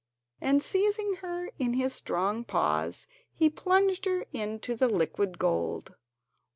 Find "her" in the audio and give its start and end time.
1.17-1.51, 4.05-4.25